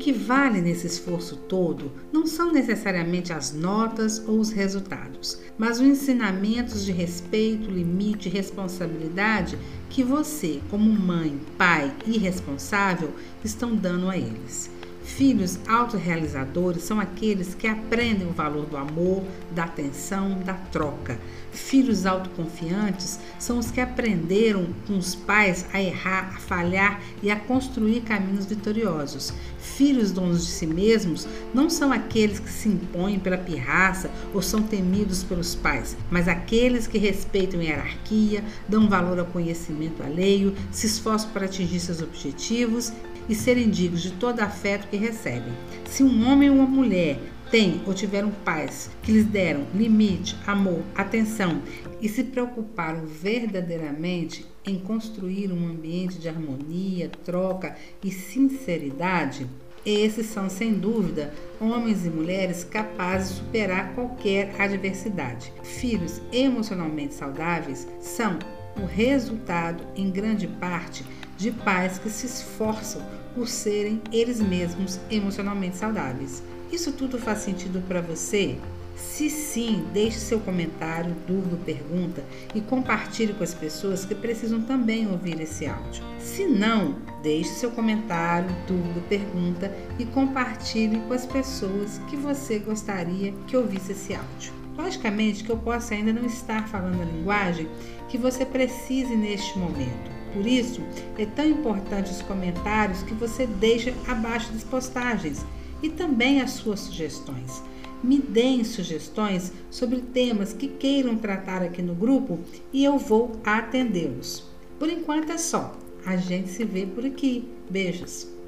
Que 0.10 0.13
vale 0.13 0.60
nesse 0.60 0.88
esforço 0.88 1.36
todo 1.36 1.91
não 2.12 2.26
são 2.26 2.52
necessariamente 2.52 3.32
as 3.32 3.54
notas 3.54 4.17
ou 4.28 4.39
os 4.39 4.50
resultados, 4.50 5.39
mas 5.56 5.80
os 5.80 5.86
ensinamentos 5.86 6.84
de 6.84 6.91
respeito, 6.91 7.69
limite 7.69 8.28
e 8.28 8.32
responsabilidade 8.32 9.56
que 9.88 10.04
você, 10.04 10.62
como 10.67 10.89
mãe, 10.91 11.39
pai 11.60 11.95
e 12.08 12.17
responsável, 12.17 13.13
estão 13.45 13.76
dando 13.76 14.10
a 14.10 14.17
eles. 14.17 14.72
Filhos 15.15 15.60
autorrealizadores 15.67 16.84
são 16.84 16.98
aqueles 16.98 17.54
que 17.54 17.67
aprendem 17.67 18.26
o 18.26 18.32
valor 18.32 18.65
do 18.65 18.78
amor, 18.78 19.22
da 19.52 19.65
atenção, 19.65 20.39
da 20.45 20.54
troca. 20.54 21.19
Filhos 21.52 22.06
autoconfiantes 22.06 23.19
são 23.38 23.58
os 23.58 23.69
que 23.69 23.82
aprenderam 23.82 24.67
com 24.88 24.98
os 24.98 25.15
pais 25.15 25.65
a 25.74 25.82
errar, 25.82 26.36
a 26.36 26.39
falhar 26.39 27.02
e 27.22 27.30
a 27.30 27.36
construir 27.36 28.02
caminhos 28.02 28.45
vitoriosos. 28.45 29.34
Filhos 29.58 30.12
donos 30.12 30.45
de 30.45 30.52
si 30.52 30.67
mesmos 30.67 31.28
não 31.54 31.69
são 31.69 31.91
aqueles 31.91 32.39
que 32.39 32.50
se 32.50 32.69
impõem 32.69 33.19
pela 33.19 33.38
pirraça 33.38 34.10
ou 34.34 34.41
são 34.41 34.62
temidos 34.62 35.24
pelos 35.24 35.54
pais, 35.54 35.98
mas 36.10 36.30
aqueles 36.30 36.88
que 36.88 36.98
respeitam 36.98 37.60
a 37.60 37.63
hierarquia, 37.63 38.43
dão 38.69 38.88
valor 38.88 39.19
ao 39.19 39.26
conhecimento 39.26 40.02
alheio, 40.02 40.54
se 40.72 40.88
esforçam 40.88 41.32
para 41.32 41.45
atingir 41.45 41.80
seus 41.80 42.02
objetivos 42.02 42.93
e 43.30 43.36
serem 43.36 43.70
dignos 43.70 44.02
de 44.02 44.12
todo 44.12 44.39
afeto 44.42 44.88
que 44.88 44.98
recebem. 44.98 45.54
Se 45.86 46.04
um 46.04 46.28
homem 46.28 46.50
ou 46.50 46.56
uma 46.58 46.65
mulher 46.65 47.20
têm 47.52 47.82
ou 47.86 47.94
tiveram 47.94 48.32
pais 48.44 48.89
que 49.02 49.12
lhes 49.12 49.26
deram 49.26 49.65
limite, 49.74 50.36
amor, 50.46 50.82
atenção 50.96 51.62
e 52.02 52.10
se 52.10 52.24
preocuparam 52.24 53.06
verdadeiramente 53.06 54.46
em 54.65 54.80
construir 54.80 55.52
um 55.52 55.68
ambiente 55.68 56.18
de 56.18 56.28
harmonia, 56.28 57.10
troca 57.24 57.76
e 58.04 58.12
sinceridade, 58.12 59.48
esses 59.86 60.26
são, 60.28 60.50
sem 60.50 60.74
dúvida, 60.74 61.34
homens 61.60 62.06
e 62.06 62.10
mulheres 62.10 62.63
capazes 62.63 63.30
de 63.30 63.36
superar 63.36 63.94
qualquer 63.94 64.54
adversidade. 64.60 65.54
Filhos 65.63 66.22
emocionalmente 66.34 67.13
saudáveis 67.13 67.88
são 68.02 68.38
o 68.76 68.86
resultado, 68.86 69.84
em 69.96 70.12
grande 70.12 70.48
parte, 70.48 71.04
de 71.38 71.52
pais 71.52 71.98
que 71.98 72.10
se 72.10 72.26
esforçam 72.26 73.02
por 73.34 73.48
serem 73.48 74.02
eles 74.12 74.39
mesmos 74.39 75.00
emocionalmente 75.10 75.78
saudáveis. 75.78 76.44
Isso 76.72 76.92
tudo 76.92 77.18
faz 77.18 77.39
sentido 77.39 77.82
para 77.88 78.02
você? 78.02 78.58
Se 78.96 79.30
sim, 79.30 79.86
deixe 79.94 80.20
seu 80.20 80.39
comentário, 80.39 81.15
dúvida, 81.26 81.58
pergunta 81.65 82.24
e 82.54 82.60
compartilhe 82.60 83.34
com 83.34 83.44
as 83.44 83.54
pessoas 83.54 84.04
que 84.04 84.13
precisam 84.13 84.62
também 84.62 85.10
ouvir 85.10 85.39
esse 85.39 85.65
áudio. 85.65 86.04
Se 86.20 86.46
não, 86.46 86.98
deixe 87.24 87.50
seu 87.52 87.72
comentário, 87.72 88.54
dúvida, 88.68 89.02
pergunta 89.08 89.74
e 89.98 90.06
compartilhe 90.06 91.00
com 91.08 91.13
as 91.13 91.26
pessoas 91.26 92.00
que 92.10 92.18
você 92.18 92.60
gostaria 92.60 93.34
que 93.48 93.56
ouvisse 93.56 93.94
esse 93.94 94.13
áudio. 94.13 94.54
Logicamente 94.78 95.44
que 95.44 95.50
eu 95.50 95.58
possa 95.58 95.94
ainda 95.94 96.13
não 96.13 96.26
estar 96.26 96.68
falando 96.68 97.02
a 97.02 97.06
linguagem 97.06 97.68
que 98.10 98.18
você 98.18 98.46
precise 98.46 99.15
neste 99.15 99.58
momento. 99.58 100.18
Por 100.34 100.46
isso, 100.46 100.82
é 101.18 101.26
tão 101.26 101.46
importante 101.46 102.12
os 102.12 102.22
comentários 102.22 103.04
que 103.04 103.13
você 103.13 103.48
deixa 103.48 103.94
abaixo 104.08 104.52
das 104.52 104.63
postagens 104.63 105.46
e 105.82 105.89
também 105.89 106.42
as 106.42 106.52
suas 106.52 106.80
sugestões. 106.82 107.63
Me 108.04 108.20
deem 108.20 108.63
sugestões 108.63 109.52
sobre 109.70 110.02
temas 110.02 110.54
que 110.54 110.68
queiram 110.68 111.18
tratar 111.18 111.62
aqui 111.62 111.82
no 111.82 111.94
grupo 111.94 112.39
e 112.72 112.84
eu 112.84 112.98
vou 112.98 113.34
atendê-los. 113.44 114.44
Por 114.78 114.89
enquanto 114.89 115.32
é 115.32 115.38
só. 115.38 115.76
A 116.06 116.15
gente 116.15 116.50
se 116.50 116.63
vê 116.63 116.86
por 116.86 117.06
aqui. 117.06 117.50
Beijos! 117.70 118.38